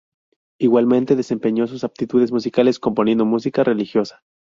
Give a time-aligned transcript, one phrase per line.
[0.59, 4.23] Igualmente, desempeñó sus aptitudes musicales componiendo música religiosa.